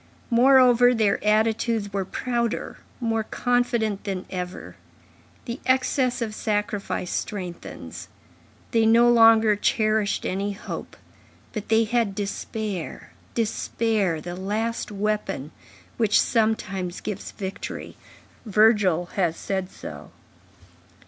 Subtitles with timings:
[0.31, 4.75] Moreover, their attitudes were prouder, more confident than ever;
[5.45, 8.07] the excess of sacrifice strengthens;
[8.71, 10.97] they no longer cherished any hope,
[11.53, 15.51] but they had despair, despair,—the last weapon,
[15.97, 17.95] which sometimes gives victory;
[18.43, 20.09] Virgil has said so.